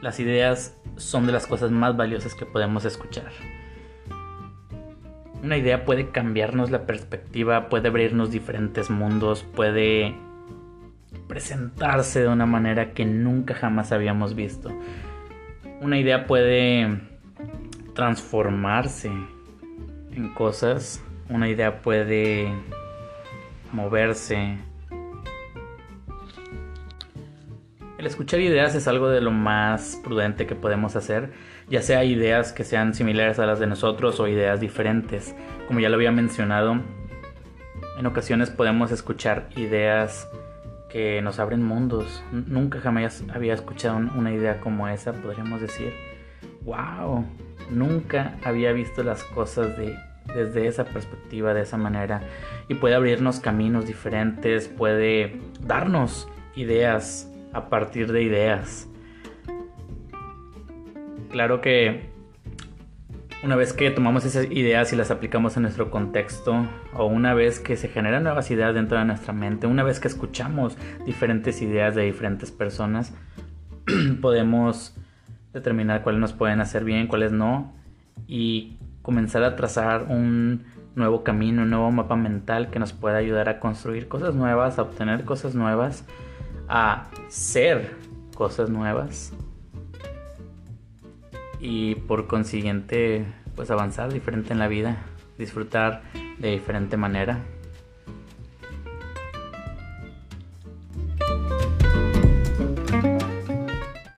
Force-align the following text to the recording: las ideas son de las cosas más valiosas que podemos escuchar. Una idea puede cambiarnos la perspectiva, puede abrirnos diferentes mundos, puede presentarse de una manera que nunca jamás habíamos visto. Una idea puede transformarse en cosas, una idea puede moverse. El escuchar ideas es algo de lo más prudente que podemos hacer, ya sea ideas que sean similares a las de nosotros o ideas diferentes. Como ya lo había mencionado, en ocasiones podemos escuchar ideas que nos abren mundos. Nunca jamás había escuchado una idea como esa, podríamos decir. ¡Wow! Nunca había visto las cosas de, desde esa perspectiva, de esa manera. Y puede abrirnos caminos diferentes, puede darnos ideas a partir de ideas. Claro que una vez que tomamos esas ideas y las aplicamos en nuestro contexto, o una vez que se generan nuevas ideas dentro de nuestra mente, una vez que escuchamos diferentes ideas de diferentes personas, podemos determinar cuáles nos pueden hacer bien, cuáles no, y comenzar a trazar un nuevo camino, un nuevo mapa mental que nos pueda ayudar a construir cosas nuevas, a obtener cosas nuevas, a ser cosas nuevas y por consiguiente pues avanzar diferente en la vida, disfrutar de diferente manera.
las 0.00 0.20
ideas 0.20 0.76
son 0.96 1.26
de 1.26 1.32
las 1.32 1.46
cosas 1.46 1.70
más 1.70 1.96
valiosas 1.96 2.34
que 2.34 2.46
podemos 2.46 2.84
escuchar. 2.84 3.32
Una 5.42 5.56
idea 5.56 5.84
puede 5.84 6.10
cambiarnos 6.10 6.70
la 6.70 6.84
perspectiva, 6.84 7.68
puede 7.68 7.88
abrirnos 7.88 8.30
diferentes 8.30 8.90
mundos, 8.90 9.44
puede 9.54 10.14
presentarse 11.28 12.22
de 12.22 12.28
una 12.28 12.46
manera 12.46 12.92
que 12.92 13.04
nunca 13.04 13.54
jamás 13.54 13.92
habíamos 13.92 14.34
visto. 14.34 14.72
Una 15.80 15.98
idea 15.98 16.26
puede 16.26 17.00
transformarse 17.94 19.10
en 20.12 20.34
cosas, 20.34 21.02
una 21.28 21.48
idea 21.48 21.82
puede 21.82 22.52
moverse. 23.72 24.58
El 27.98 28.06
escuchar 28.06 28.38
ideas 28.38 28.76
es 28.76 28.86
algo 28.86 29.08
de 29.08 29.20
lo 29.20 29.32
más 29.32 30.00
prudente 30.04 30.46
que 30.46 30.54
podemos 30.54 30.94
hacer, 30.94 31.32
ya 31.68 31.82
sea 31.82 32.04
ideas 32.04 32.52
que 32.52 32.62
sean 32.62 32.94
similares 32.94 33.40
a 33.40 33.46
las 33.46 33.58
de 33.58 33.66
nosotros 33.66 34.20
o 34.20 34.28
ideas 34.28 34.60
diferentes. 34.60 35.34
Como 35.66 35.80
ya 35.80 35.88
lo 35.88 35.96
había 35.96 36.12
mencionado, 36.12 36.80
en 37.98 38.06
ocasiones 38.06 38.50
podemos 38.50 38.92
escuchar 38.92 39.48
ideas 39.56 40.28
que 40.88 41.20
nos 41.22 41.40
abren 41.40 41.64
mundos. 41.64 42.22
Nunca 42.30 42.78
jamás 42.78 43.24
había 43.34 43.54
escuchado 43.54 43.96
una 43.96 44.32
idea 44.32 44.60
como 44.60 44.86
esa, 44.86 45.12
podríamos 45.12 45.60
decir. 45.60 45.92
¡Wow! 46.62 47.26
Nunca 47.68 48.38
había 48.44 48.70
visto 48.70 49.02
las 49.02 49.24
cosas 49.24 49.76
de, 49.76 49.96
desde 50.36 50.68
esa 50.68 50.84
perspectiva, 50.84 51.52
de 51.52 51.62
esa 51.62 51.76
manera. 51.76 52.20
Y 52.68 52.74
puede 52.74 52.94
abrirnos 52.94 53.40
caminos 53.40 53.88
diferentes, 53.88 54.68
puede 54.68 55.40
darnos 55.66 56.28
ideas 56.54 57.28
a 57.52 57.68
partir 57.68 58.12
de 58.12 58.22
ideas. 58.22 58.88
Claro 61.30 61.60
que 61.60 62.10
una 63.44 63.54
vez 63.54 63.72
que 63.72 63.90
tomamos 63.90 64.24
esas 64.24 64.50
ideas 64.50 64.92
y 64.92 64.96
las 64.96 65.10
aplicamos 65.10 65.56
en 65.56 65.62
nuestro 65.62 65.90
contexto, 65.90 66.66
o 66.92 67.06
una 67.06 67.34
vez 67.34 67.60
que 67.60 67.76
se 67.76 67.88
generan 67.88 68.24
nuevas 68.24 68.50
ideas 68.50 68.74
dentro 68.74 68.98
de 68.98 69.04
nuestra 69.04 69.32
mente, 69.32 69.66
una 69.66 69.84
vez 69.84 70.00
que 70.00 70.08
escuchamos 70.08 70.76
diferentes 71.06 71.62
ideas 71.62 71.94
de 71.94 72.02
diferentes 72.02 72.50
personas, 72.50 73.14
podemos 74.20 74.96
determinar 75.52 76.02
cuáles 76.02 76.20
nos 76.20 76.32
pueden 76.32 76.60
hacer 76.60 76.84
bien, 76.84 77.06
cuáles 77.06 77.30
no, 77.30 77.72
y 78.26 78.76
comenzar 79.02 79.44
a 79.44 79.54
trazar 79.54 80.06
un 80.08 80.64
nuevo 80.96 81.22
camino, 81.22 81.62
un 81.62 81.70
nuevo 81.70 81.90
mapa 81.92 82.16
mental 82.16 82.70
que 82.70 82.80
nos 82.80 82.92
pueda 82.92 83.18
ayudar 83.18 83.48
a 83.48 83.60
construir 83.60 84.08
cosas 84.08 84.34
nuevas, 84.34 84.78
a 84.78 84.82
obtener 84.82 85.24
cosas 85.24 85.54
nuevas, 85.54 86.04
a 86.68 87.08
ser 87.28 87.96
cosas 88.34 88.70
nuevas 88.70 89.32
y 91.60 91.96
por 91.96 92.26
consiguiente 92.26 93.24
pues 93.56 93.70
avanzar 93.70 94.12
diferente 94.12 94.52
en 94.52 94.58
la 94.58 94.68
vida, 94.68 95.04
disfrutar 95.38 96.02
de 96.38 96.52
diferente 96.52 96.96
manera. 96.96 97.44